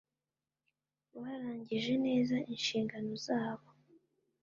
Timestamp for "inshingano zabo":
2.53-3.67